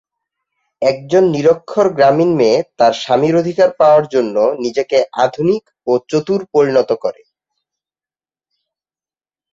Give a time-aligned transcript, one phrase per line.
[0.81, 7.21] একজন নিরক্ষর গ্রামীণ মেয়ে তার স্বামীর অধিকার পাওয়ার জন্য নিজেকে আধুনিক ও চতুর পরিণত করে।